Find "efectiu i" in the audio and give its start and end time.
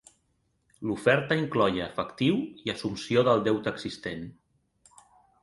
1.89-2.73